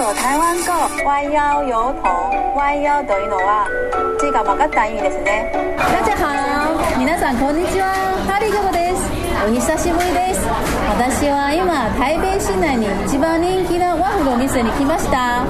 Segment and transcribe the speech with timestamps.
[0.00, 0.72] 語台湾語
[1.04, 3.68] 弯腰油桶弯腰というのは
[4.18, 5.52] 字が曲がった意味ですね。
[5.76, 7.92] 大家好皆さんこんにちは。
[8.24, 9.04] ハリーゴゴです。
[9.44, 10.40] お久しぶりです。
[10.88, 15.44] 私は今台北市内に一番人気のワッフルお店に来ました。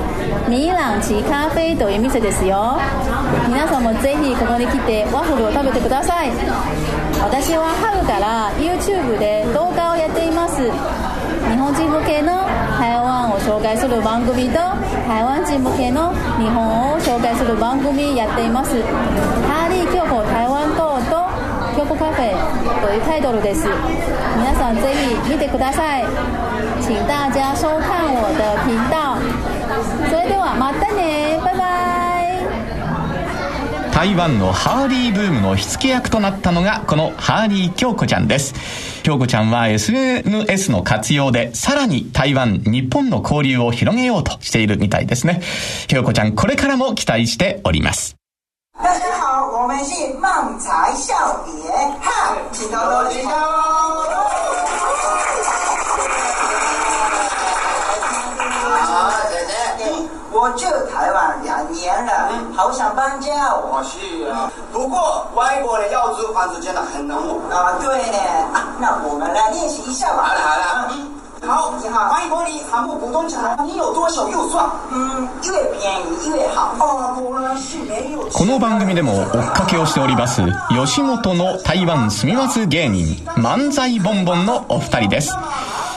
[0.51, 2.75] ミランチカフェという店ですよ。
[3.47, 6.31] 皆さんもぜひここに来てワッフルを食べてください。
[7.23, 10.59] 私は春から YouTube で動画をやっています。
[11.51, 12.47] 日本人向けの
[12.79, 14.55] 台湾を紹介する番組と
[15.09, 18.81] 台湾人向けの日本を紹介する番組やっています。
[19.51, 21.27] ハーリー京子台湾島と
[21.77, 22.31] 京子カフェ
[22.87, 23.67] というタイトルです。
[24.39, 24.95] 皆さんぜ
[25.27, 26.05] ひ見てください。
[26.81, 29.19] 请大家收看我的频道。
[30.09, 31.30] それではまたね
[33.93, 38.55] 台湾のハーリーブームの火付け役となったのがこのハーリー京子ちゃんです。
[39.03, 45.43] 京子ちゃんは SNS の活用でさらに台湾日本の交流を広げようとしているみたいですね。
[45.87, 48.17] 京子ちゃんこれからも期待しております。
[48.83, 51.53] 大家好，我们是漫才笑蝶，
[52.01, 53.29] 哈，请多多指教
[60.41, 63.85] 我住台湾两年了，好想搬家哦。
[63.85, 67.37] 是啊，不过外国人要租房子真的很难哦。
[67.51, 68.17] 啊，对呢，
[68.55, 70.25] 啊，那我们来练习一下吧。
[70.25, 71.13] 好了好了，嗯
[71.47, 74.65] 好，你好，欢迎光临韩国不动产，你有多少预算？
[74.91, 76.73] 嗯，越便宜越好。
[76.79, 78.21] 哦，果然是没有。
[78.33, 83.05] この番組でも追っかけをしております吉本の台湾住みます芸人
[83.37, 85.35] 漫才ボンボンのお二人です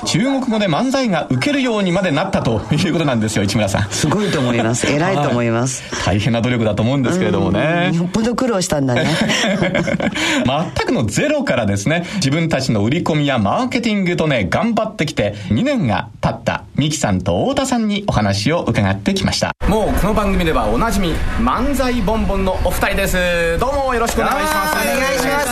[0.03, 3.89] 中国語で漫才が受けるようにまでなったということなんですよ市村さん。
[3.89, 4.87] すごいと思います。
[4.87, 7.91] 偉いと思います、大変な努力だと思うんですけれどもね。
[7.93, 9.05] よっぽど苦労したんだね。
[10.45, 19.53] 全くのゼロからですね自分たちの売り込みやマーケティングとね頑張ってきて2年が経ったミキさんと太田さんにお話を伺ってきました。
[19.67, 23.58] もうこの番組ではおなじみ漫才ボンボンのお二人です。
[23.59, 24.73] どうもよろしくお願いします。
[24.73, 25.42] お願いします。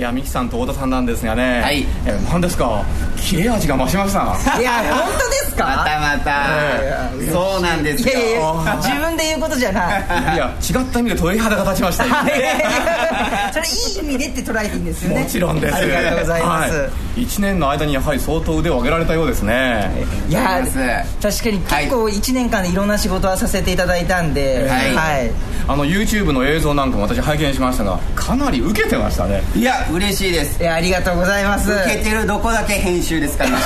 [0.00, 1.60] いやミキさんと太田さんなんですがね。
[1.60, 1.84] はい。
[2.06, 2.82] え何ですか？
[3.18, 4.58] 切れ味が増しました。
[4.58, 5.76] いや、本当ですか？
[5.76, 8.14] またまた、そうなんですよ。
[8.14, 10.34] いやいや 自分で言うことじゃない。
[10.34, 12.04] いや違った意味で鳥肌が立ちました
[13.52, 15.20] それいい意味でって捉えていいんですよね。
[15.20, 15.74] もちろんです。
[15.74, 16.74] ありがとうございます。
[16.74, 19.90] はい、1年の間にやはり相当腕を上げられたようですね。
[20.28, 20.62] いや
[21.22, 24.94] 確かに結構1年間でいろんな仕事はさせていただいたんで、はい。
[24.94, 25.30] はい、
[25.68, 29.42] あの YouTube の映像なんかも私拝見しましたがかなり受けてましたね。
[29.54, 30.60] いや嬉しいです。
[30.62, 31.70] いやありがとうございます。
[31.70, 33.56] 受けてるどこだけ編集ですからね。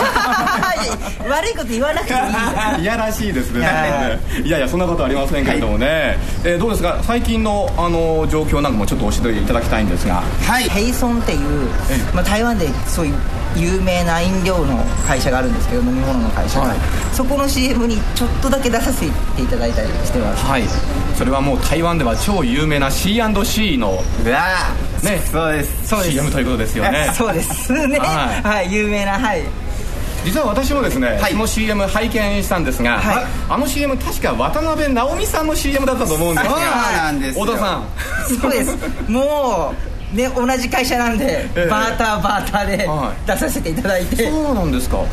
[1.28, 2.82] 悪いこと言わなくていい。
[2.82, 3.64] いやらしいですね。
[3.66, 4.48] はい。
[4.48, 6.98] やいやそんなことありませんけれどもね、えーどうですか？
[7.02, 10.22] 最近のあの状況なんかもちょっと教えていただきたいんですが。
[10.46, 10.64] はい。
[10.68, 11.68] ヘイソンっていう、
[12.14, 13.14] まあ、台湾でそういう
[13.56, 16.60] 有名な飲料の会社があるんですけど飲み物の会社。
[16.60, 16.78] が、はい。
[17.12, 19.06] そこの CM にちょっとだけ出させて
[19.42, 20.44] いただいたりしてます。
[20.44, 20.64] はい。
[21.16, 24.42] それはもう台湾では超有名な C&C のうわ
[25.02, 25.20] ね。
[25.30, 25.88] そうです。
[25.88, 26.12] そうです。
[26.12, 27.10] CM ということですよね。
[27.14, 27.98] そうですね。
[27.98, 28.48] はい。
[28.48, 29.42] はい、有名なはい
[30.24, 31.32] 実は私もですね、はい。
[31.32, 33.26] その CM 拝見したんですが、はい。
[33.48, 37.44] あの CM 確か渡辺直美さんの CM だったと思うんですよそうなんですよ。
[37.44, 37.84] 太田さん。
[38.40, 39.10] そうです。
[39.10, 39.74] も
[40.12, 41.66] うね同じ会社なんで、ええ。
[41.68, 43.26] バーターバーターではい。
[43.26, 45.06] 出させていただいて、そうなんですか、はい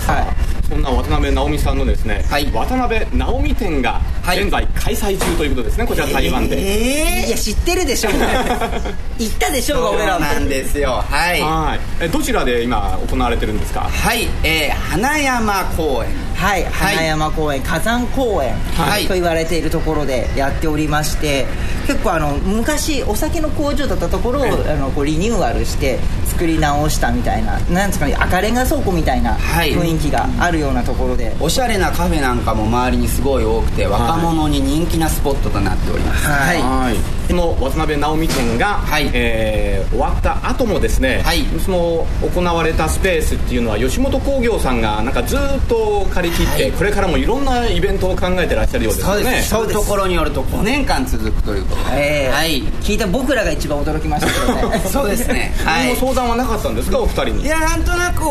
[0.72, 2.46] そんな渡辺直美さんのですね、はい。
[2.54, 4.42] 渡辺直美展がはい。
[4.42, 8.14] 現在開催中ということですねこちら台湾で、えー、いや知ってるでしょう。
[9.20, 11.04] 言ったでしょうが俺らもなんですよ。
[11.10, 11.42] はい。
[11.42, 11.80] はい。
[12.00, 13.82] えどちらで今行われてるんですか？
[13.92, 14.28] はい。
[14.44, 16.10] えー、花山公園
[16.42, 19.08] はい、花山公園、火山公園はい。
[19.08, 21.46] と言われているところでやっておりまして
[21.86, 29.72] 結構あの昔お酒の工場だったところをあのこうリニューアルして作り直したみたいななんですかね赤レンガ倉庫みたいなはい。
[29.74, 36.28] 雰囲気があるようなところで、おしゃれなカフェなんかも周りにすごい多くて若者に人気なスポットとなっております。
[36.28, 36.62] はい。
[36.62, 39.10] はいこの渡辺直美展が、はい。
[39.14, 41.44] えー終わった後もですね、はい。
[41.60, 49.42] その行われたスペースっていうのは吉本興業さんがなんかずっと借り切って、これからもいろんなイベントを考えてらっしゃるようですよね。
[49.42, 52.64] そういうところによると5年間続くということで、えーはい。
[52.82, 54.80] 聞いた僕らが一番驚きましたけどね。
[54.88, 55.54] そうですね。
[55.66, 55.88] はい。
[55.88, 57.44] 何も相談はなかったんですかお二人に？
[57.44, 58.22] いやなんとなくなんか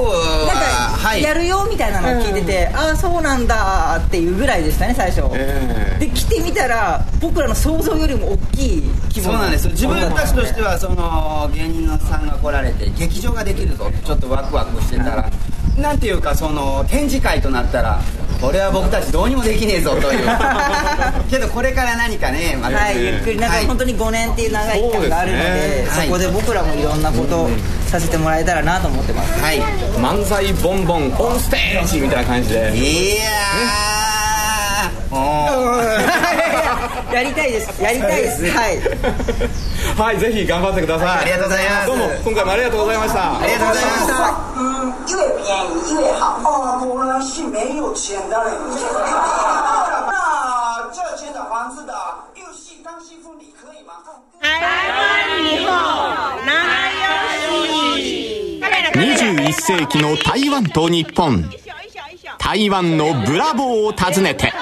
[1.03, 1.23] はい。
[1.23, 5.97] やるよみたいなのを聞いてて、ああそうなんだっていうぐらいでしたね最初、え。
[6.01, 9.69] で来てみたら僕らの想像よりも大きい規模そうなんです。
[9.69, 13.87] 自分たちとしてはその芸人のさんが来られて劇場ができるぞ。
[13.89, 15.31] ってちょっとワクワクしてたら。
[15.77, 18.01] なんていうかその展示会となったら
[18.41, 20.29] これは僕たちどうにもできねえぞという。
[21.31, 22.79] けどこれから何かねまた。
[22.79, 23.39] はい、ゆっくり。
[23.39, 23.67] なんかはい。
[23.67, 25.89] 本当に5年っていう長い期間があるのでね。
[25.91, 27.51] そこで僕らもいろんなことを
[27.87, 29.41] させてもらえたらなと思ってます。
[29.43, 29.61] はい。
[29.99, 32.77] 漫才ボンボンオンステージみたいな感じで。
[32.77, 35.15] いやー。
[35.15, 36.40] おー
[37.13, 37.83] やりたいです。
[37.83, 38.45] やりたいです。
[38.51, 38.79] はい。
[39.97, 41.19] はいぜひ頑張ってください。
[41.21, 41.87] ありがとうございます。
[41.87, 43.41] どうも今回もありがとうございました。
[43.41, 44.15] ありがとうございました。
[44.57, 45.57] 嗯，越便
[45.87, 46.23] 宜越好。
[46.45, 48.53] 哦，我呢是没有钱的人。
[50.07, 50.13] 那
[50.93, 51.93] 这间的房子的
[52.35, 53.95] 又细刚西服，你可以吗
[58.93, 61.49] ？21世紀の台湾と日本。
[62.39, 64.53] 台湾のブラボーを訪ねて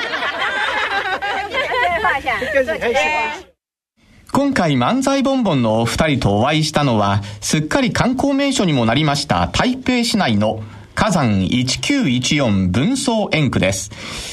[4.33, 10.63] 今回漫才ボンボンのお二人とお会いしたのはすっかり観光名所にもなりました台北市内の
[10.95, 13.91] 火山1914分層園区です。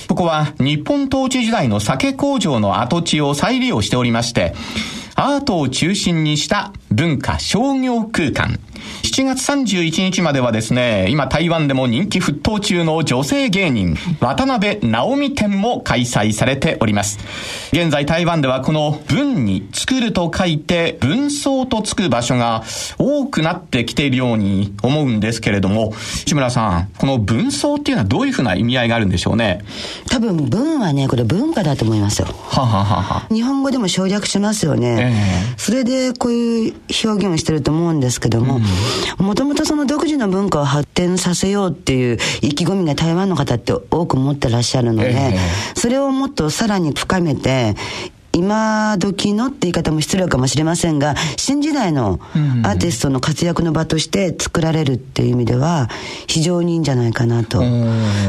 [0.08, 4.56] ここは日本統治時代の酒工場の跡地を再利用しておりまして、
[5.16, 8.60] アートを中心にした文化商業空間。
[9.04, 17.20] 7月31日まではですね、今台湾でも人気沸騰中の女性芸人、渡辺直美展も開催されております。
[17.72, 22.64] 現在台湾ではこの文に作ると書いて文層とつく場所が
[22.98, 25.94] 多くなってきているように思うんですけれども、
[26.26, 29.64] 志村さん、この文層っていうのはどういうふうな意味合いがあるんでしょうね？
[30.10, 33.28] 多分文はねこれ文化だと思いますよはははは。
[33.34, 36.74] 日本語でも省略しますよね、ええそれでこういう
[37.06, 38.60] 表現をしてると思うんですけども
[39.18, 45.40] もともとその独自の文化を発展させようっていう意気込みが台湾の方って多く持ってらっしゃるので、ええ。
[45.76, 47.76] それをもっとさらに深めて
[48.36, 52.20] 今時のって言い方も失礼かもしれませんが新時代の
[52.64, 55.90] アーティストの活躍の場として作られるっていう意味では
[56.28, 57.62] 非常にいいんじゃないかなと。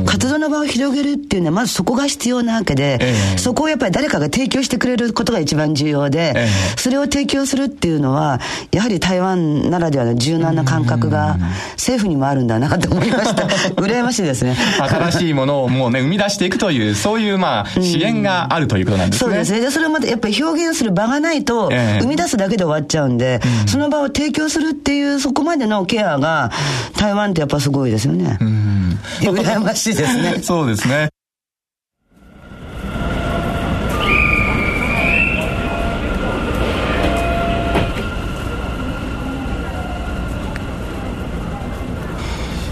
[0.07, 3.39] 活動の場を広げるっていうのはまずそこが必要なわけで、ええ。
[3.39, 6.49] そこをやっぱり誰かが提供してくれることが一番重要で、ええ。
[6.79, 8.41] それを提供するっていうのは
[8.73, 11.37] やはり台湾ならではの柔軟な感覚が
[11.73, 13.45] 政府にもあるんだなと思いました。
[13.77, 14.57] 羨ましいですね。
[14.79, 19.31] 新しいものをもうね、生み出していくという、そういうまあ、支援があるということなんですね。
[19.31, 19.61] そうですね。
[19.61, 26.51] で、それをまたやっぱり表現する場がないと、ええ生み出すだけで終わっちゃうんで、その場を提供するっていう、そこまでのケアが、
[26.97, 28.37] 台湾ってやっぱすごいですよね。
[28.41, 28.99] うん。
[29.23, 31.09] 羨ましいですね そうですね。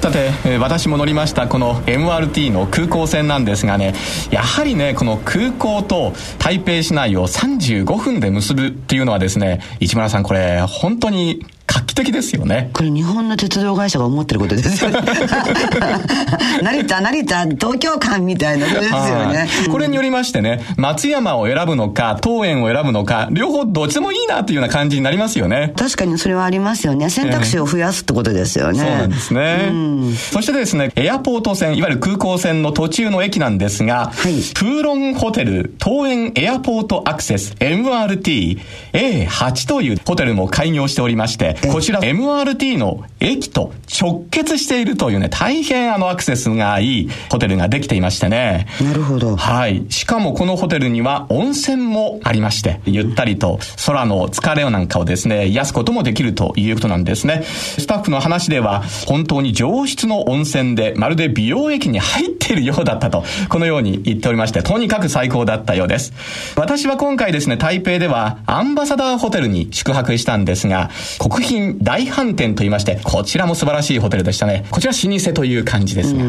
[0.04, 3.94] さて、えー私も乗りましたこの MRT の空港線なんですがね
[4.30, 14.98] やはりねこの空港と台北市内を35分で結ぶっていうのはですね市村さんこれ本当に画期的ですよねこれ日本の鉄道会社が思ってることですよね。
[16.62, 19.68] 成田、成田、東京間みたいなことですよねはい。
[19.70, 25.72] これによりましてね、松山を選ぶのか、東園を選ぶのか、両方どっちでもいいなっていうような感じになりますよね。
[25.76, 27.10] 確かにそれはありますよね。
[27.10, 28.78] 選択肢を増やすってことですよね。
[28.78, 29.68] そうなんですね。
[29.70, 38.58] うんそしてですね、エアポート線、いわゆる空港線の途中の駅なんですが、はいプーロンホテル東園エアポートアクセス MRT
[38.92, 48.66] A8 というホテルも開業しておりまして、こちら MRT の駅と直結しているというね、大変あのアクセスがいいホテルができていましてね。
[48.82, 49.36] なるほど。
[49.36, 49.84] はい。
[49.88, 57.42] しかもこのホテルには温泉もありまして、ゆったりと空の疲れなんかをですね、癒すこともできるということなんですね。
[57.44, 66.12] スタッフの話では、本当に上質の温泉で、まるで美容液に入っているようだったと、このように言っておりまして、とにかく最高だったようです。
[66.56, 74.66] 私は今回ですね、台北ではアンバサダーホテルに宿泊したんですが、国品大飯店と言いまして、こちらも素晴らしいホテルでしたね。
[74.70, 76.22] こちら老舗という感じですが。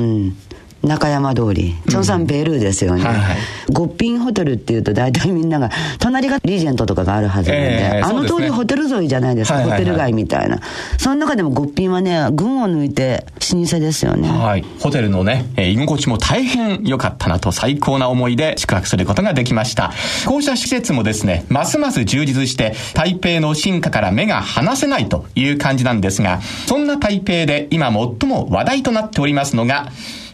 [0.84, 1.75] うん中山通り。
[1.89, 3.03] チョンサンベルーですよね。
[3.72, 10.60] ゴッピンホテルっていうと大体みんなが、隣がリージェントとかがあるはずなんで、ええあの通りホテル沿いじゃないですか、ホテル街みたいな。
[11.00, 14.29] その中でもゴッピンはね、群を抜いて老舗ですよね。
[14.29, 14.65] はい。
[14.79, 19.91] ホテルのね、えー居心地も大変良かったなと最高な思いで宿泊することができました。
[20.25, 29.88] こうした施設もですね、ますます充実して、台北の進化から目が離せないという感じなんですが、そんな台北で今最も話題となっておりますのが、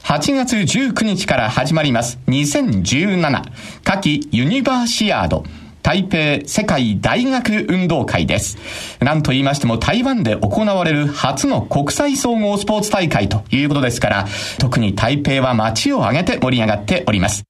[0.03, 3.43] 8月19日から始まります2017
[3.83, 5.43] 夏季ユニバーシアード
[5.83, 8.57] 台北世界大学運動会です。
[8.99, 14.27] なんと言いましても台湾で行われる初の国際総合スポーツ大会ということですから、
[14.59, 17.43] 特に台北は街を挙げて盛り上がっております。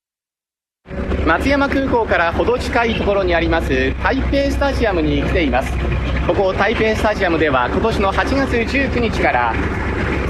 [1.26, 5.72] 松山空港からほど近いところにあります台北スタジアムに来ています
[6.32, 9.54] ここ台北スタジアムでは今年の8月19日から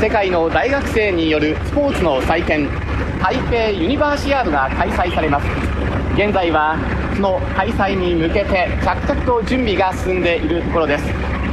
[0.01, 2.67] 世界の大学生によるスポーツの祭典
[3.21, 5.45] 台北ユニバーシアードが開催されます。
[6.15, 6.75] 現在は
[7.15, 11.05] その開催に向けて着々と準備が進んでいるところです。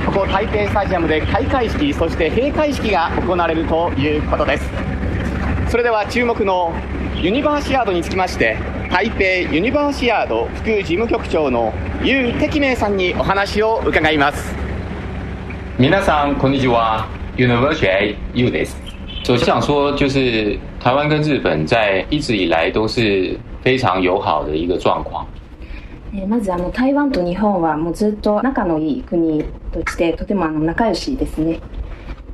[0.07, 4.64] ここ台北スタジアムで開会式そして閉会式が行われるということです。
[5.69, 6.73] それでは注目の
[7.17, 8.57] ユニバーシアードにつきまして
[8.90, 14.54] 台北ユニバーシアード副事務局長のユウ・テキメイさんにお話を伺います。
[15.78, 17.07] 皆さんこんにちは。
[17.37, 18.80] University U です。
[19.25, 25.26] 首先想说就是台湾跟日本在一直以来都是非常友好的一个状况。
[26.14, 31.61] えまずあの台湾と日本はもうずっと仲のいい国としてとてもあの仲良しですね。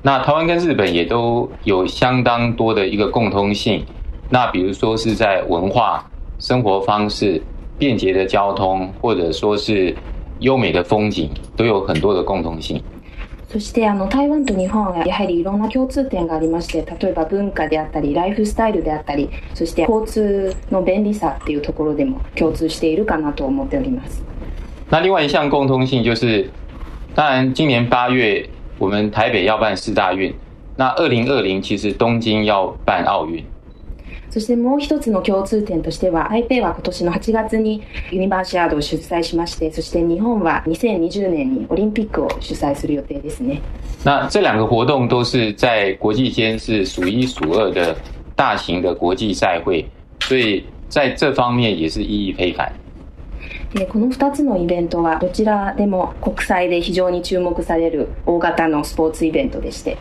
[0.02, 3.84] 那台湾跟日本也都有相当多的一个共通性，
[4.30, 6.08] 那比如说是在文化、
[6.43, 7.41] 生活方式、
[7.77, 9.95] 便捷的交通，或者说是
[10.39, 12.81] 优美的风景，都有很多的共通性。
[13.51, 24.21] そしてあの台湾と日本はやはりいろんな共通点がありまして例えば文化であったりライフスタイルであったりそして交通の便利さっていうところでも共通しているかなと思っております
[24.91, 26.47] 那另外一项共通性就是
[27.15, 30.31] 当然今年八月我们台北要办四大运
[30.77, 33.43] 那二零二零其实东京要办奥运
[34.34, 43.60] そしてもう一つの共通点としては、iPay は今年の8月にユニバーシアードを主催しまして、そして日本は2020年にオリンピックを主催する予定ですね。
[44.02, 47.96] 那这两个活动都是在国际间是数一数二的
[48.34, 49.86] 大型的国际赛会，
[50.18, 52.72] 所以在这方面也是意义非凡。
[53.88, 59.96] この2つのイベントはどちらでも国際で非常に注目される大型のスポーツイベントでして。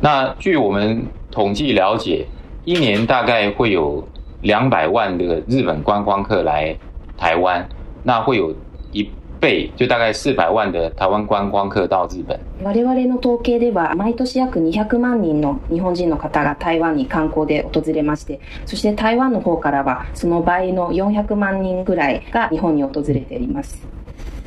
[0.00, 2.26] 那据我们统计了解。
[2.65, 4.05] 一年大概会有
[4.41, 6.75] 两百万的日本观光客来
[7.17, 7.67] 台湾，
[8.03, 8.53] 那会有
[8.91, 12.37] 一倍，就大概四百万的台湾观光客到日本。
[12.63, 23.79] 我々の統計では毎年約200万人の日本人の方が台湾に観光で訪れまして、そして台湾の方からはその倍の400万人ぐらいが日本に訪れています。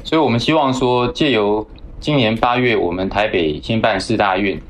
[0.04, 1.66] 所以我们希望说，借由
[2.00, 4.61] 今年八月我们台北先办四大运，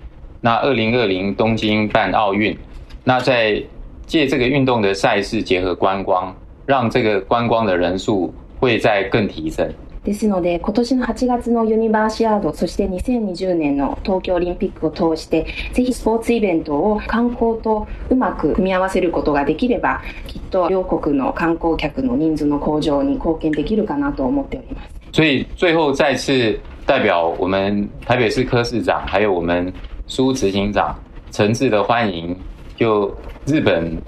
[0.40, 2.56] 那二零二零东京办奥运。
[3.04, 3.62] 那在
[4.06, 6.34] 借这个运动的赛事结合观光，
[6.66, 9.68] 让这个观光的人数会再更提升。
[10.02, 24.88] ですので、今年の8月のユニバーシアード、そして2020年の東京オリンピックを通して、ぜひスポーツイベントを観光とうまく組み合わせることができれば、きっと両国の観光客の人数の向上に貢献できるかなと思っております。
[25.12, 29.70] 所以最后再次代表我们台北市科市長，还有我们
[30.06, 30.94] 苏执行長，
[31.30, 32.34] 诚挚的欢迎。
[32.77, 33.15] 就
[33.45, 34.01] 日本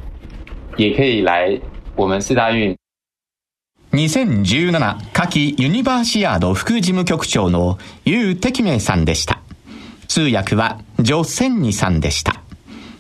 [0.78, 1.60] 也可以来
[1.96, 2.76] 我们四大运。
[3.94, 9.42] 2017夏季ユニバーシアード副事務局長のユウ・テキメイさんでした。
[10.08, 12.42] 通訳はジョ・センニさんでした。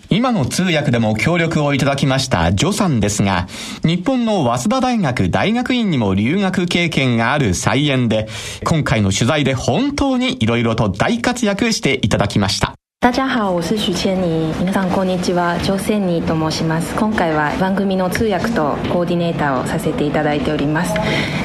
[0.09, 3.47] 今の通訳でも協力をいただきましたジョさんですが、
[3.83, 8.27] 日本の早稲田大学大学院にも留学経験がある再演で、
[8.63, 12.75] 今回の取材で本当に色々と大活躍していただきました。
[13.07, 14.53] 大家好，我是徐千妮。
[14.59, 16.93] 皆さんこんにちは、ジョセンニと申します。
[16.93, 20.93] 今回は番組の通訳とコーディネーターをさせていただいております。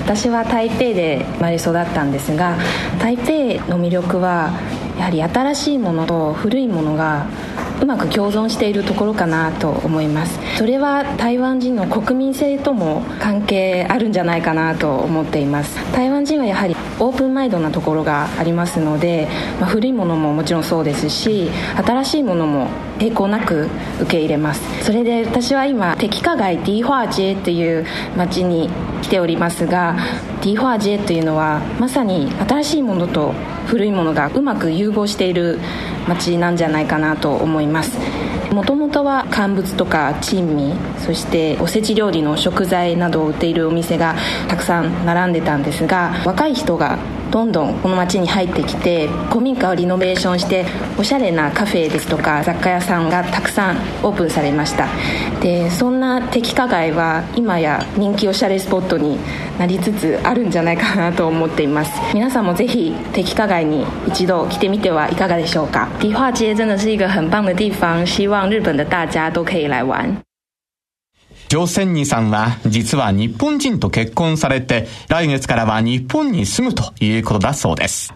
[0.03, 2.57] 私は台北で生まれ育ったんですが、
[2.99, 3.31] 台北
[3.71, 4.51] の魅力は
[4.99, 7.27] やはり新しいものと古いものが
[7.81, 19.27] うまく共存しているところかなと思いますそれは台湾人の国民性とも関係あるんじゃないかなと思っています台湾人はやはりオープンマイドなところがありますので、
[19.59, 22.69] まあ、古いものももちろんそうですし新しいものも
[22.99, 23.69] 抵抗なく
[24.01, 24.85] 受け入れます。
[24.85, 28.71] それで私は今敵化街ディーホアジェという町に
[29.03, 29.97] 来ておりますが
[30.43, 33.33] ディーホアジェというのはまさに新しいものと
[33.67, 35.59] 古いものがうまく融合している
[36.09, 37.99] 町なんじゃないかなと思います。
[38.53, 44.15] もともとは乾物とか珍味そしておせち料理の食材などを売っているお店が
[44.47, 46.99] たくさん並んでたんですが若い人が
[47.33, 50.67] どんどんこの町に入ってきて古民家をリノベーションして
[50.99, 54.87] おしゃれなカフェですとか雑貨屋さんがたくさんオープンされました。
[55.41, 59.19] でそんな敵化街は今や人気おしゃれスポットに
[59.59, 61.91] なりつつあるんじゃないかなと思っています。
[62.13, 65.89] 皆さんもぜひ敵化街に一度来てみてはいかがでしょうか？
[66.01, 70.15] 迪化街真的是一个很棒的地方希望日本的大家都可以来玩。
[71.53, 78.15] ジョー・センニさんは実は日本人と結婚されて来月からは日本に住むということだそうです。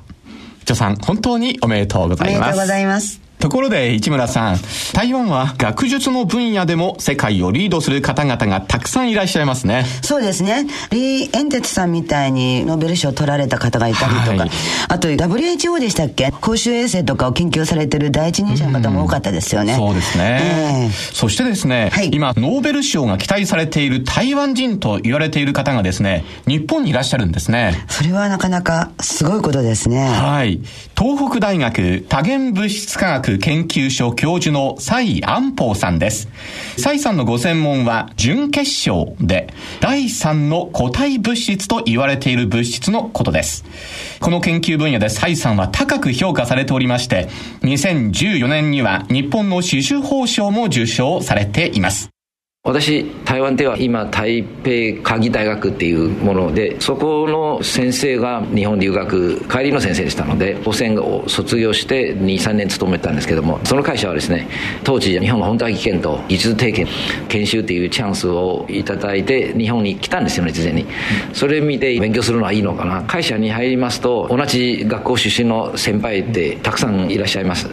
[0.64, 2.38] ジョさん本当におめでとうございます。
[2.38, 3.25] おめでとうございます。
[3.38, 4.56] ところで市村さん、
[4.92, 9.84] 台湾は学術の分野でも世界をリードする方々がたくさんいらっしゃいますね。
[10.02, 10.66] そうですね。
[10.90, 14.50] 李エンテツさんみたいにノーベル賞を取られた方がいたりとか、はい、
[14.88, 16.32] あと WHO でしたっけ？
[16.40, 19.74] 公衆衛生とかを研究されてる第一人者の方も多かったですよね。
[19.74, 27.84] うそうですね、えー、そしてですね、はい、今ノーベル賞が期待されている台湾人と言われている方がですね、日本にいらっしゃるんですね。
[27.88, 30.08] それはなかなかすごいことですね。
[30.08, 30.60] はい。
[30.98, 36.28] 東北大学多元物質科学研究所教授の蔡安宝さんです。
[36.78, 43.64] 蔡さんのご専門は準結晶で、第3の固体物質と言われている物質のことです。
[44.20, 47.28] この研究分野で蔡さんは高く評価されておりまして、
[47.62, 52.15] 2014年には日本の紫綬褒章も受賞されています。
[52.66, 64.48] 私台湾では今台北科技大学っていうものでそこの先生が日本留学帰りの先生でしたので保線を卒業して23年勤めたんですけどもその会社はですね
[64.82, 66.92] 当時日本の本体験と技術提携
[67.28, 70.86] 研修っていうチャンスをいただいて日本に来たんですよね事前に。
[71.32, 73.02] それ見て勉強するのはいいのかな。
[73.02, 77.70] 会社に入りますと同じ学校出身の先輩ってたくさんいらっしゃいます。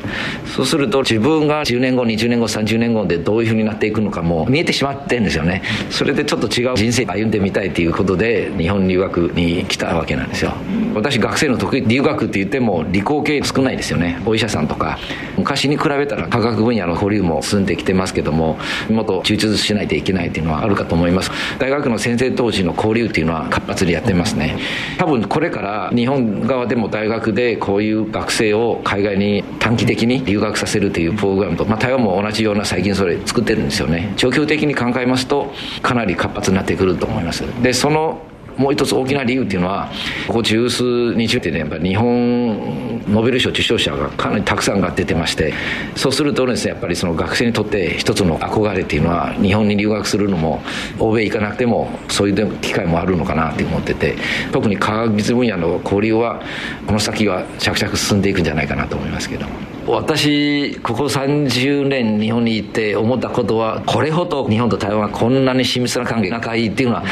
[0.56, 5.62] そうすると自分が10年後20年後30年後でどういうふうになっていくのかも見えてしまうしまってんですよね。
[5.90, 6.76] それでちょっと違う。
[6.76, 10.52] 人生歩んでみたいということで日本留学に来たわけなんですよ。
[10.94, 14.22] 私学生の得意留学って言っても理工系少ないですよね。
[14.26, 15.00] お医者さんとか。
[15.38, 18.58] 昔に比べたら科学分野の保留も進んできてますけども
[18.90, 21.32] もっと充実しないといけないっていうのはあるかと思います。
[21.60, 24.58] 大学の先生当時の交流っていうのは活発にやってますね。
[24.98, 34.14] 多分これから日本側でも大学でこういう学生を海外に短期的に留学させるというプログラムと、まあ、台湾も同じような最近それ作ってるんですよね。
[34.18, 35.52] 長期的に考えますと
[35.82, 37.44] かなり活発になってくると思います。
[37.62, 38.22] でその
[38.58, 39.90] もう一つ大きな理由っていうのは
[40.28, 45.54] ここ十数日ってねやっぱ日本ノーベル賞受賞者がかなりたくさんが出てまして
[45.96, 50.62] そうするとですねやっぱりその学生にとって一つの憧れっていうのは日本に留学するのも
[51.00, 54.16] 欧米行かなくてもそういう機会もあるのかなって思ってて
[54.52, 56.42] 特に科学技術分野の交流は
[56.86, 59.73] この先は着々進んでいくんじゃないかなと思いますけども。
[59.88, 67.04] 私ここ30年日本にいて思ったことはこれほど日本と台湾はこんなに親密な関係仲いいっていうのは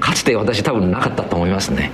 [0.00, 1.90] かつて私多分なかったと思いますね。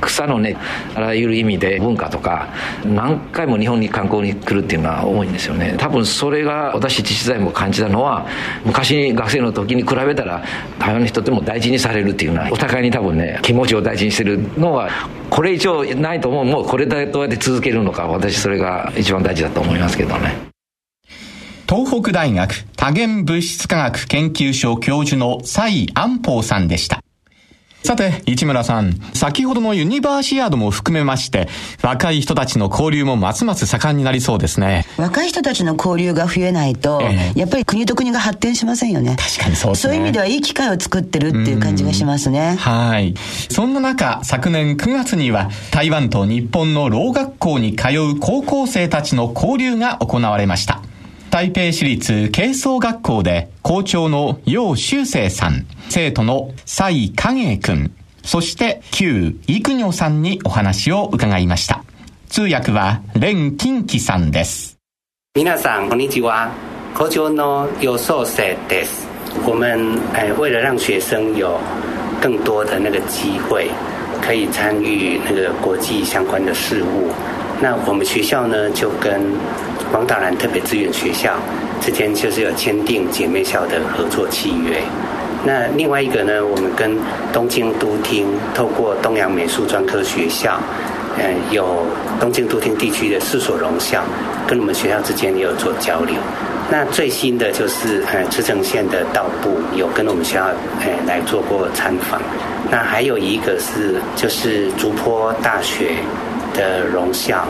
[0.00, 0.56] 草のね
[0.94, 2.48] あらゆる意味で文化とか
[2.84, 8.26] 何回も日本に観光に来るっていうのは多いんですよね多分それが私自治在も感じたのは
[8.64, 10.44] 昔学生の時に比べたら
[10.78, 14.90] 台湾の人っても大事にされるっていうのはお互いに多分ね気持ちを大事にしてるのは
[15.30, 20.54] これ以上ないと思うもうこれでどうやって続けるのか私それが一番大事だと思いますけどね
[21.68, 27.03] 東北大学多元物質科学研究所教授の蔡安宝さんでした。
[27.84, 31.48] さて、市村さん、先ほどのユニバーシアードも含めまして、
[31.82, 34.86] 若い人たちの交流もますます盛んになりそうですね。
[34.96, 39.16] 若い人たちの交流が増えないと、えー、やっぱり国と国が発展しませんよね。
[39.18, 39.92] 確かにそうですね。
[39.92, 42.56] そういう意味ではいい機会を作ってるっていう感じがしますね。
[42.58, 43.12] はい。
[43.50, 50.80] そんな中、昨年9月には、台湾と日本の老学校に通う高校生たちの交流が行われました。
[51.34, 57.90] 台北市立軽装学校で校長の楊修正さん、生徒の蔡影君、
[58.22, 61.82] そして旧育女さんにお話を伺いました。
[62.28, 64.78] 通訳は連金喜さんです。
[65.34, 66.52] 皆さん、こんにちは。
[66.96, 69.04] 校長の楊修正です。
[69.44, 71.58] 我们哎，为了让学生有
[72.22, 73.68] 更多的那个机会，
[74.22, 77.10] 可以参与那个国际相关的事务，
[77.60, 79.20] 那我们学校呢就跟
[79.90, 81.34] 广岛南特别资源学校
[81.80, 84.80] 之间就是有签订姐妹校的合作契约。
[85.46, 86.96] 那另外一个呢，我们跟
[87.32, 90.58] 东京都厅透过东洋美术专科学校，
[91.18, 91.84] 嗯，有
[92.18, 94.02] 东京都厅地区的四所荣校，
[94.46, 96.16] 跟我们学校之间也有做交流。
[96.70, 100.46] 那最新的就是，呃，茨城县的道部有跟我们学校，
[100.80, 102.18] 呃，来做过参访。
[102.70, 105.92] 那还有一个是，就是竹坡大学
[106.54, 107.44] 的荣校。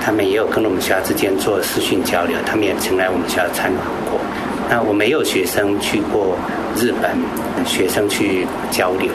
[0.00, 4.20] 他们也有跟我们学校之间做视讯交流，他们也曾来我们学校参访过。
[4.70, 6.36] 那我没有学生去过
[6.76, 7.10] 日本，
[7.66, 9.10] 学生去交流。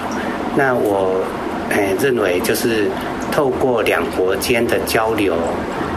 [0.57, 1.23] 那我
[1.69, 2.89] 诶认为，就是
[3.31, 5.35] 透过两国间的交流，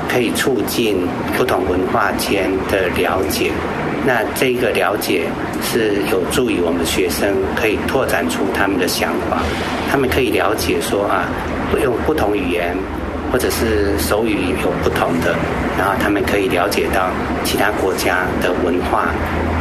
[0.08, 1.06] 可以促进
[1.36, 3.50] 不同文化间的了解。
[4.06, 5.22] 那这个了解
[5.64, 9.42] 是有助于我们学生可以拓展出他们的想法，
[9.90, 11.26] 他们可以了解说啊，
[11.82, 12.76] 用不同语言。
[13.31, 15.33] 或者是手语有不同的，
[15.77, 17.07] 然后他们可以了解到
[17.45, 19.07] 其他国家的文化，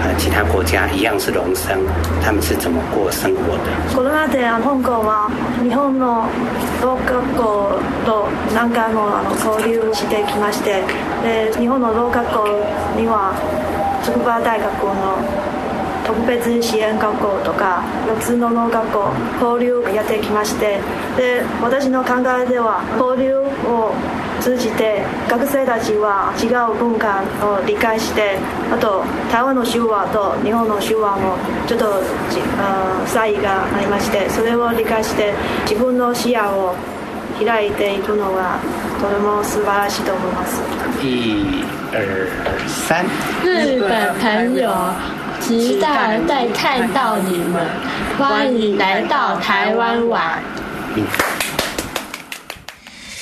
[0.03, 0.41] 呃，其他。
[0.41, 1.77] 他国家一样是农生，
[2.25, 3.69] 他们是怎么过生活的？
[3.95, 5.29] これまで香港は
[5.63, 6.25] 日本の
[6.81, 10.83] ろう学校と何回もあの交流してきまして
[11.23, 12.49] で日本のろう学校
[12.97, 13.37] には
[14.03, 15.21] 筑波大学の
[16.06, 20.80] 特別支援学校とか4つの農学校交流やってきまして
[21.18, 23.92] で私の考えでは交流を
[24.40, 28.38] 通じて学生たちは違う文化を理解して
[28.72, 32.04] あと台湾の手話と日本の手話もちょっと
[33.08, 35.34] 差異がありましてそれを理解して
[35.68, 36.76] 自分の視野を
[37.40, 38.60] 開いていくのが
[39.02, 40.62] とても素晴らしいと思います。
[41.02, 41.64] 一二
[42.70, 43.04] 三
[43.44, 43.90] 日本
[44.20, 45.15] 朋友
[45.48, 47.64] 期待再看到你们
[48.18, 50.42] 欢迎来到台湾玩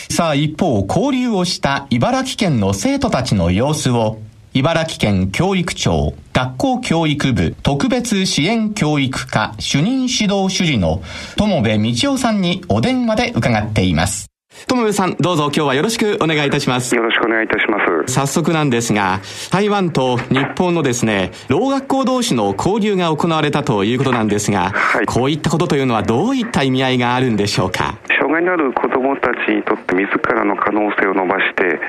[0.09, 4.19] さあ一方交流をした茨城県の生徒たちの様子を
[4.53, 11.01] 茨城県教育庁学校教育部特別支援教育課主任指導主事の
[11.35, 14.32] 友部道夫さんにお電話で伺っています。
[14.67, 16.95] 友部さん、どうぞ今日はよろしくお願いいたします。
[16.95, 18.13] よろしくお願いいたします。
[18.13, 19.19] 早速なんですが、
[19.51, 27.97] 台湾と日本のですね、老学校同士の交流が行われたということなんですが、はい、こういったことというのはどういった意味合いがあるんでしょうか？
[28.07, 31.79] 障害のある子どもたちにとって自らの可能性を伸ばして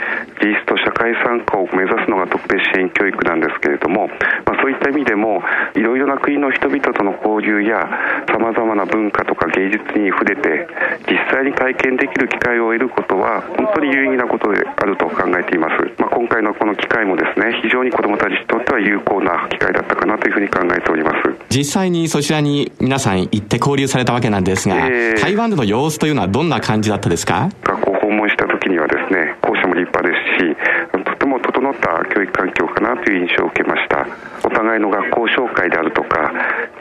[0.40, 4.08] 自立と社会参加を目指すのが特別支援教育なんですけれども、
[4.44, 5.42] まあ、そういった意味でも
[5.74, 7.88] いろいろな国の人々との交流や
[8.28, 10.66] さまざまな文化とか芸術に触れて
[11.08, 21.16] 実際に体験できる機会を得ることは本当に有意義なことであると考えています、まあ、今回のこの機会もですね非常に子どもたちにとっては有効な機会だったかなというふうに考えております。
[21.50, 27.48] 実際にそちらに皆さん行って交流されたわけなんですが、えー、台湾での様子というのはどんな感じだったですか？
[27.62, 30.56] 学校訪問した時にはですね校舎も立派ですし
[31.04, 34.06] とても整った教育環境かなという印象を受けました。
[34.44, 36.32] お互いの学校紹介であるとか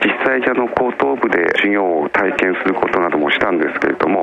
[0.04, 4.23] 実際じゃの高等部で授業を体験することなどもしたんですけれども、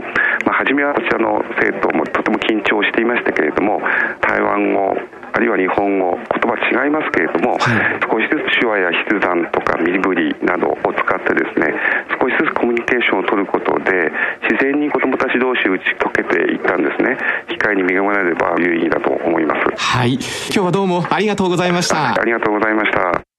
[0.80, 3.80] まあ、初めはこちらの生徒もとても緊張していましたけれども
[4.20, 4.96] 台湾語
[5.32, 11.72] あるいは日本語言葉違いますけれども、はい、少しずつ手話や筆談とか身振りなどを使ってですね
[12.18, 14.10] 少しずつコミュニケーションを取ることで
[14.50, 17.16] 自然に子どもたち同士打ち解けていったんですね。
[17.48, 19.60] 機会に恵まれれば有意義だと思います。
[19.76, 20.14] はい。
[20.14, 22.20] 今日はどうもありがとうございました。
[22.20, 23.29] ありがとうございました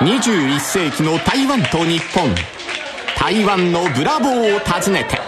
[0.00, 2.28] 21世紀の台湾と日本
[3.18, 5.18] 台湾のブラボーを訪ねて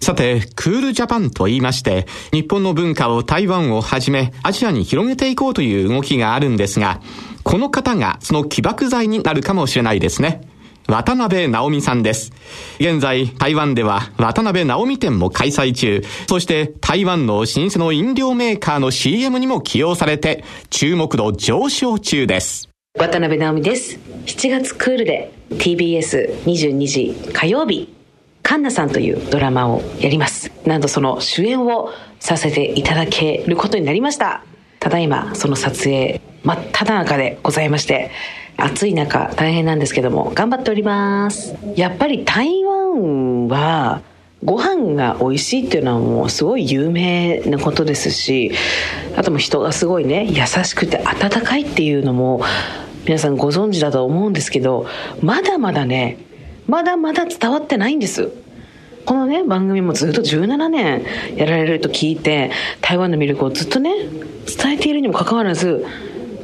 [0.00, 7.02] さて、クールジャパンと言いまして、日本の文化を台湾をはじめ、アジアに広げていこうという動きがあるんですが、
[7.42, 10.48] この方がその起爆剤になるかもしれないですね。
[10.90, 12.32] 渡辺直美さんです。
[12.80, 22.70] 現在、台湾では渡辺直美展も開催中、そして台湾の老舗の飲料メーカーの CM にも起用されて、注目度上昇中です。
[22.98, 23.98] 渡辺直美です。
[24.24, 27.92] 7月クールで TBS22 時火曜日、
[28.42, 30.50] カンナさんというドラマをやります。
[30.64, 34.42] なんとその主演をさせていただけることになりました。
[34.80, 38.10] ただいまその撮影真っ只中でございまして、
[38.60, 41.54] 暑い中大変なんですけども頑張っております。
[41.76, 44.02] やっぱり台湾は
[44.44, 48.52] ご飯が美味しいっていうのはもうすごい有名なことですし
[49.16, 52.42] あとも人がすごいね優しくて温かいっていうのも
[53.04, 54.86] 皆さんご存知だと思うんですけど
[55.22, 56.18] まだまだね
[56.66, 58.30] まだまだ伝わってないんです。
[59.06, 61.02] このね番組もずっと17年
[61.36, 62.50] やられると聞いて
[62.82, 63.90] 台湾の魅力をずっとね
[64.46, 65.86] 伝えているにもかかわらず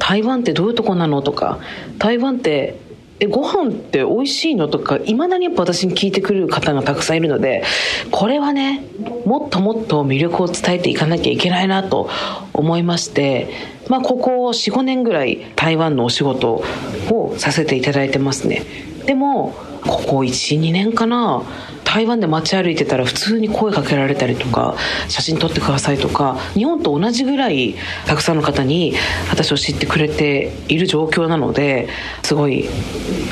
[0.04, 1.60] 台湾ってどういうとこなのとか
[1.96, 2.78] 台湾って
[3.20, 7.64] えご飯って美味しいのとかいまだにやっぱ私に聞いてくる方がたくさんいるので
[8.10, 8.84] これはね
[9.24, 12.10] もっともっと魅力を伝えていかなきゃいけないなと
[12.52, 13.48] 思いまして、
[13.88, 16.62] まあ、ここ45年ぐらい台湾のお仕事
[17.10, 18.62] をさせていただいてますね。
[19.06, 19.54] でも
[19.86, 21.42] ここ12年かな。
[21.84, 24.74] 台湾で街歩いてたら普通に声かけられたりとか
[25.08, 28.94] 写真撮ってくださいとか日本と同じぐらいたくさんの方に
[29.30, 31.88] 私を知ってくれている状況なので
[32.24, 32.68] すごい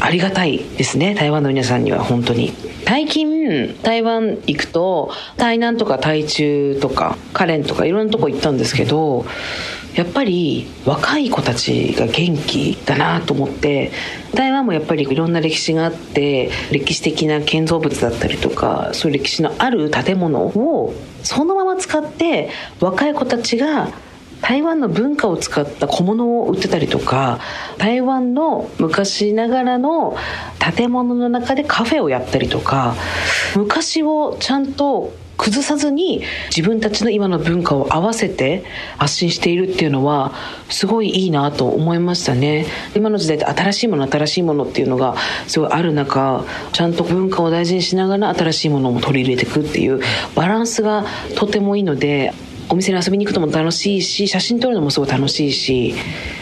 [0.00, 1.14] ありがたいですね。
[1.14, 2.52] 台湾の皆さんには本当に。
[2.86, 9.24] 最近台湾行くと台南とか台中とかカレンとかいろんなとこ行ったんですけど
[9.94, 13.92] やっぱり若い子たちが元気だなと思って
[14.34, 22.50] 台湾もやっぱりいろんな歴史があって歴史的な建造物だったりとかそういう歴史のある建物をそのまま使って
[22.80, 23.90] 若い子たちが
[24.42, 27.40] 台湾の文化を使った小物を売ってたりとか
[27.78, 30.16] 台湾の昔ながらの
[30.76, 32.94] 建物の中でカフェをやったりとか
[33.56, 36.22] 昔をちゃんと崩さずに
[36.54, 38.64] 自分たちの今の文化を合わせて
[38.98, 40.32] 発信しているっていうのは
[40.68, 42.66] すごいいいなと思いましたね。
[42.94, 45.16] 今の時代って新しいもの新しいものっていうのが
[45.48, 50.00] すごいある中ちゃんと文化を大事にしながら新しいものも取り入れていくっていう
[50.36, 52.32] バランスがとてもいいので
[52.72, 55.94] お店に遊びに行くのも楽しいし写真撮るのもすごい楽しいし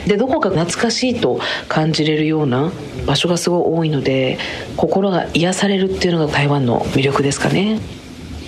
[0.06, 2.70] でどこか懐かしいと感じれるような
[3.04, 4.38] 場所がすごい多いので
[4.76, 7.80] 心が癒されるっていうのが台湾の魅力ですかね。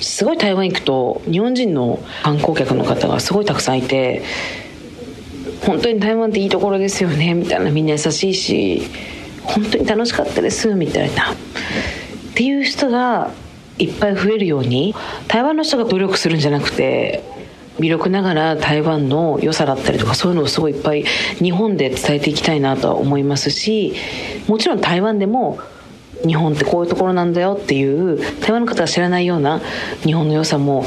[0.01, 4.23] すごい台湾行くと日本人の観光客の方がすごいたくさんいて
[5.67, 8.83] 本当に台湾っていいところですよねみたいなみんな優しいし
[9.43, 11.33] 本当に楽しかったですみたいな。
[11.33, 11.37] っ
[12.35, 13.33] ていう人が
[13.79, 14.95] いっぱい増えるように
[15.27, 17.42] 台湾の人が努力するんじゃなくて
[17.79, 21.05] 魅力ながら台湾の良さだったりとかそういうのをすごいいっぱい
[21.39, 23.95] 日本で伝えていきたいなとは思いますし
[24.47, 25.59] もちろん台湾でも
[26.27, 29.61] 日本ってこういうところなんだよっていう台湾の方が知らないような
[30.03, 30.85] 日本の良さも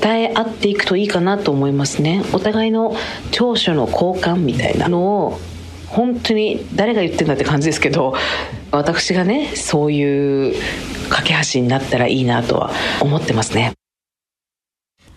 [0.00, 2.24] 伝え合っていくといいかなと思いますね。
[2.32, 2.96] お互いの
[3.30, 5.38] 長所の交換みたいなのを
[5.88, 8.14] 本当に誰が言ってんだって感じですけど
[8.70, 10.54] 私がねそういう
[11.10, 13.74] 架け橋になったらいいなとは思ってますね。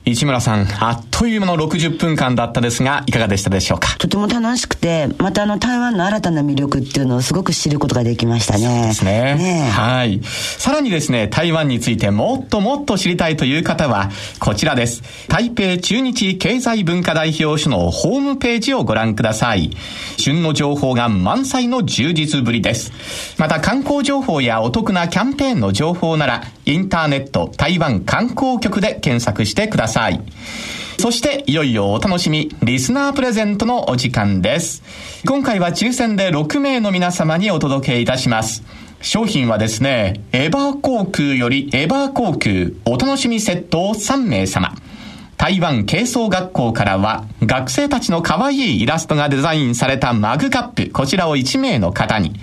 [0.05, 3.97] 市村さん、あっという間の60分間だったですが、いかがでしたでしょうか？
[3.97, 8.67] とても楽しくて、またあの台湾の新たな魅力っていうのをすごく知ることができましたね。
[8.67, 9.35] そうですね。
[9.35, 10.21] ねはい。
[10.23, 15.01] さらにですね、台湾についてもっともっと知りたいという方は、こちらです。
[15.27, 19.71] 台北中日経済文化代表所のホームページをご覧ください。
[20.17, 22.91] 旬の情報が満載の充実ぶりです。
[23.39, 29.94] また観光情報やお得なキャンペーンの情報なら、インターネット台湾観光局で検索してください。
[30.97, 34.83] そしていよいよお楽しみ、リスナープレゼントのお時間です。
[35.25, 38.63] 今回は抽選で6名の皆様にお届けいたします。
[39.01, 44.73] 商品はですね、エバー航空よりエバー航空お楽しみセットを3名様。
[45.37, 52.33] 台湾軽装学校からは学生たちの可愛いイラストがデザインされたマグカップ、こちらを1名の方に。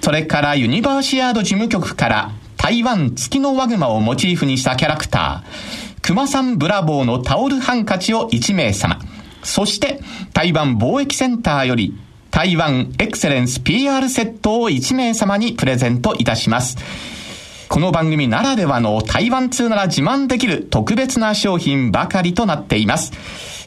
[0.00, 9.00] それからユニバーシアード事務局から台湾月のワグマをモチーフにしたキャラクター、熊さんブラボーのタオルハンカチを1名様。
[9.42, 10.00] そして、
[10.32, 11.98] 台湾貿易センターより、
[12.30, 16.78] 台湾エクセレンス PR セットを1名様にプレゼントいたします。
[17.68, 23.12] この番組ならではの台湾通なら自慢できる特別な商品ばかりとなっています。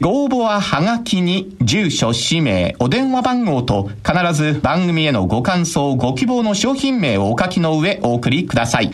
[0.00, 8.92] ご応募はハガキに住所、氏名、お電話番号と必ず番組へのご感想、ご希望の商品名をお書きの上お送りください。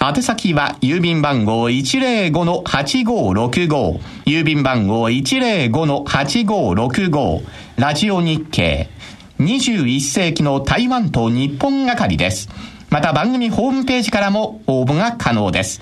[0.00, 7.42] 宛先は郵便番号105-8565郵便番号105-8565
[7.76, 8.88] ラジオ日経
[9.40, 12.48] 21世紀の台湾と日本係です。
[12.90, 15.80] また番組ホームページからも応募が可能です。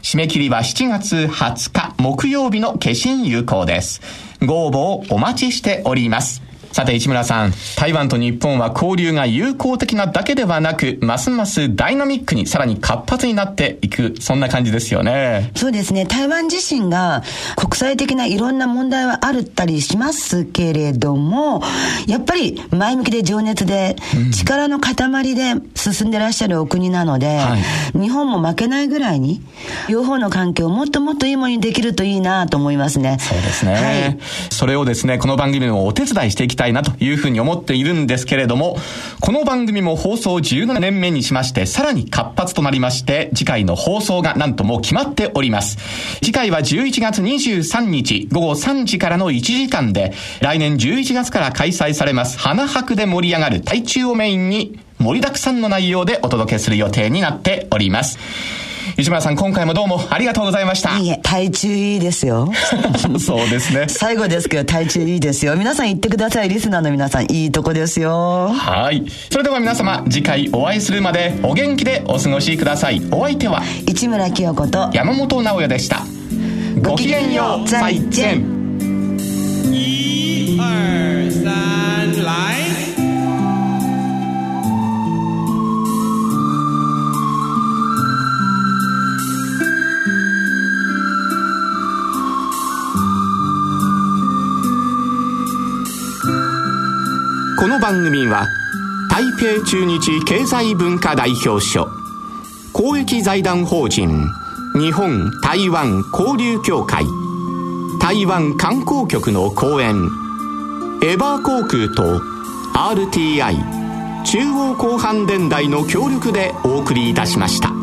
[0.00, 4.00] 締め切りは7月20日木曜日の決心有効です。
[4.44, 6.45] ご応募をお待ちしております。
[6.76, 15.52] さて市村さん、台湾と日本は交流が友好的なだけではなく、ますますダイナミックに、さらに活発になっていく、そんな感じですよね。
[15.56, 16.04] そうですね。
[16.04, 17.22] 台湾自身が
[17.56, 21.62] 国際的ないろんな問題はあるったりしますけれども、
[22.06, 23.96] やっぱり前向きで情熱で、
[24.30, 27.56] 力の塊で進んでらっしゃるお国なので、は
[27.94, 29.40] い、日本も負けないぐらいに、
[29.88, 33.16] 両方の関係をもっともっといいものにできるといいなと思いますね。
[33.18, 33.72] そうですね。
[33.72, 34.18] はい、
[34.50, 38.76] それをですね、この番組でもお手伝いしていきたいいなというふうに思っているんですけれども、
[39.20, 45.78] この番組も放送17年目にしまして、さらに活発となりまして、次回の放送がなんともう決まっております。
[46.22, 58.18] 次回は11月23日午後3時からの1時間で、来年11月から開催されます、花博で盛り上がる台中をメインに、盛りだくさんの内容でお届けする予定になっております。
[58.98, 60.96] 石村さん、今回もどうもありがとうございました。
[60.98, 62.50] いいえ、体中いいですよ。
[63.20, 63.84] そうですね。
[63.88, 65.54] 最後ですけど、体中いいですよ。
[65.54, 66.48] 皆さん言ってください。
[66.48, 68.48] リスナーの皆さん、いいとこですよ。
[68.54, 69.04] はい。
[69.30, 73.02] それでは皆様、次回お会いするまでお元気でお過ごしください。
[73.10, 76.00] お相手は、市村清子と山本直也でした。
[76.80, 77.68] ごきげんよう。
[77.68, 78.42] 再见。
[79.70, 81.05] 一二
[97.86, 98.48] 番組は
[99.08, 101.88] 台北中日経済文化代表所
[102.72, 104.26] 公益財団法人
[104.74, 107.04] 日本台湾交流協会
[108.00, 109.94] 台湾観光局の講演
[111.00, 112.20] エバー航空と
[112.74, 113.54] RTI
[114.24, 117.75] 中央広範電台の協力でお送りいたしました。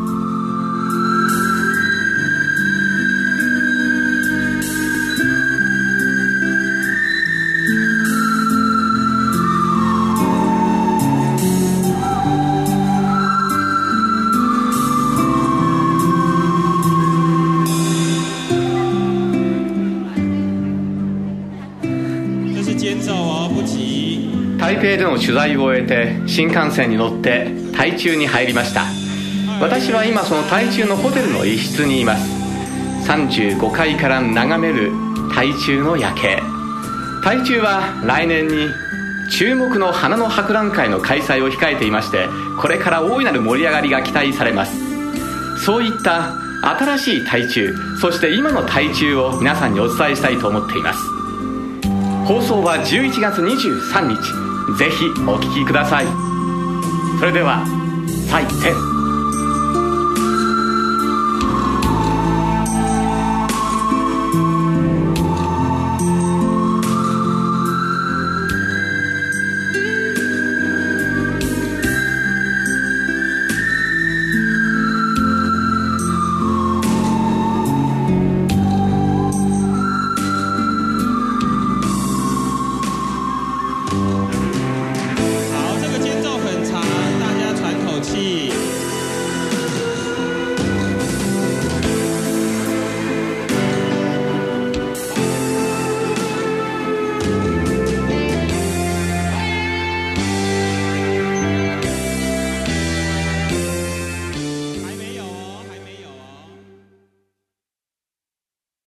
[25.34, 28.84] 取材を終えて新幹線に乗って台中に入りました。
[29.60, 32.30] 私は今その台中のホテルの一室にいます。
[33.10, 34.92] 35階から眺める
[35.34, 36.40] 台中の夜景。
[37.24, 38.68] 台中は来年に
[39.28, 42.28] 注目の花の博覧会の開催を控えていまして
[42.60, 44.72] これから大いなる盛り上がりが期待されます。
[45.64, 51.00] そういった新しい台中そして今の台中を皆さんにお伝えしたいと思っています。
[52.24, 54.43] 放送は11月23日。
[54.78, 56.06] ぜひお聴きください。
[57.18, 57.64] それでは
[58.28, 58.93] 再见